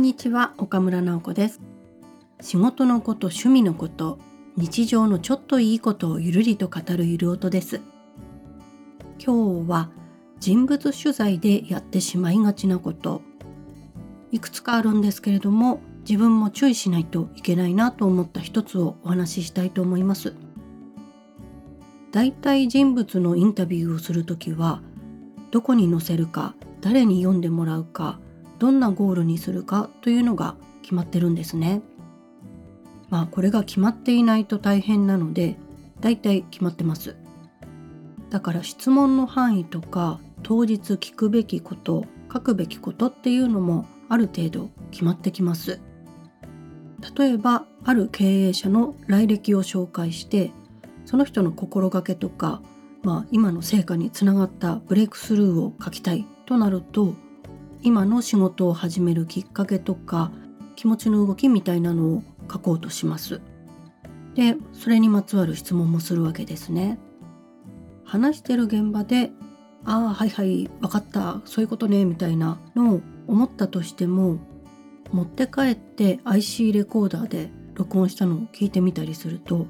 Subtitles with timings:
[0.00, 1.60] んにちは岡村直子です。
[2.40, 4.18] 仕事のこと趣味のこと
[4.56, 7.82] 日常のちょっといいことをゆるりと語るゆる音です。
[9.22, 9.90] 今日は
[10.38, 13.20] 人物取材でやってしまいがちなこと。
[14.32, 20.32] いくつかあるんですけれども自分も注意しないといけないなと思った一つをお話ししたいと思います。
[22.10, 24.80] 大体人物のインタビューをするときは
[25.50, 28.18] どこに載せるか誰に読んでもらうか
[28.60, 31.80] どんなゴールにするかというのが決まってるんですね。
[33.08, 35.56] まあこれが決まっていないと大変なので
[36.00, 37.16] だいたい決まってます。
[38.28, 45.80] だから質問の範囲とか当日聞くべきこと書くべきことっていうのもある程度決まってきます。
[47.16, 50.52] 例えばある経営者の来歴を紹介して
[51.06, 52.60] その人の心がけとか、
[53.02, 57.14] まあ、今の成果につながったブレイクスルーを書きたいとなると
[57.82, 60.30] 今の仕事を始めるきっかけとか
[60.76, 63.40] 気持ちの動きみたいなのを書こうとします。
[64.34, 66.98] でそれにまつわる質問もするわけですね。
[68.04, 69.32] 話してる現場で
[69.84, 74.38] 「ああはいはい分かったそういうことね」みたいなのを思ったとしても
[75.12, 79.66] 持って帰って IC レコーダーで録音したのを聞いてみたりすると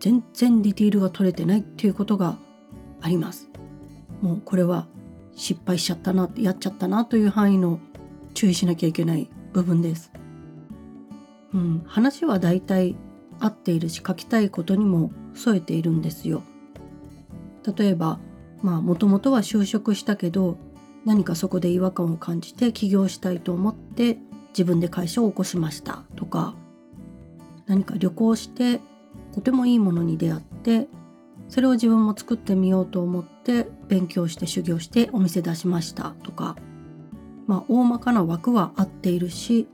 [0.00, 2.38] 全然ディティールが取れてないっていうことが
[3.00, 3.48] あります。
[4.20, 4.86] もうこれは
[5.38, 7.78] 失敗しちゃったなやっちゃったなという範囲の
[8.34, 10.12] 注意しなきゃいけない部分です。
[11.54, 12.96] うん、話はだいたい
[13.38, 16.42] 合っているし書きたいことにも添えているんですよ。
[17.76, 18.18] 例えば
[18.62, 20.58] まあもともとは就職したけど
[21.04, 26.56] 何かそこで違和感を感じて起業したいと思って自分で会社を起こしましたとか
[27.66, 28.80] 何か旅行して
[29.32, 30.88] とてもいいものに出会って
[31.48, 36.56] それを自分も作ってみようと思って勉強して修行してお店出しましたとか。
[37.46, 39.66] まあ大まかな枠は合っているし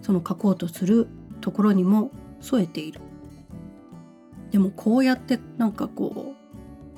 [0.00, 1.08] その書こうとする
[1.40, 3.00] ところにも添えている。
[4.52, 6.34] でもこうやってなんかこ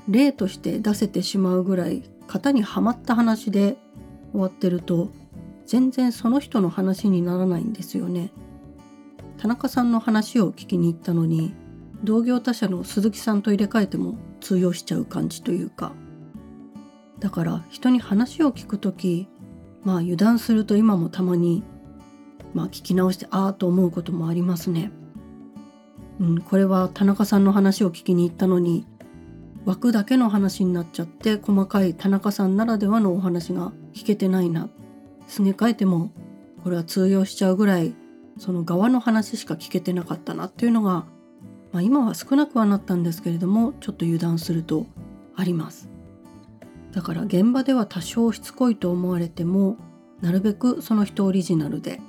[0.07, 3.79] う例として出せてしまうぐらい型にはまった話で
[4.33, 5.11] 終わってると
[5.67, 8.31] 全然その人の話にならないんですよね。
[9.39, 11.55] 田中さんの話を聞きに行ったのに
[12.05, 15.93] 同業他社の鈴木さんと入れ替えても通用しちゃう感じというか
[17.19, 19.29] だから人に話を聞く時
[19.83, 21.65] まあ油断すると今もたまに
[22.55, 24.91] まあ聞き直してああと思うこともありますね。
[26.21, 28.87] うん、これは田中さんの話を聞きに行ったのに
[29.65, 34.69] 枠だけの話になっちゃって細かい田中さんならではのお話が聞けてないな
[35.29, 36.11] すげ替えても
[36.65, 37.95] これは通用しちゃうぐらい
[38.39, 41.05] その側の話しか聞けてなかったなっていうのが
[41.73, 44.87] まあ、今は少なくはなったんですけれどもちょっと油断すると
[45.37, 45.89] あります。
[46.93, 49.77] だから現場では多少しつこいと思われても
[50.21, 52.01] なるべくその人オリジナルで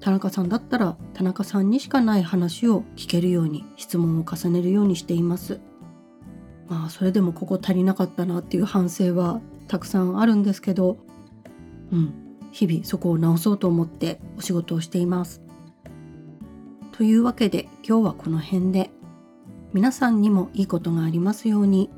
[0.00, 5.60] 田中さんだったら田中さんにしかない話を聞けるように質問を重ねるようにしています。
[6.68, 10.98] まあそれでもここ足りなかったなっていう反省はたくさんあるんですけど
[11.92, 12.14] うん
[12.52, 15.40] 日々そこを直そうと思ってお仕事をしています。
[17.00, 18.90] というわけで今日はこの辺で
[19.72, 21.88] 皆さんにもいいことがありますように。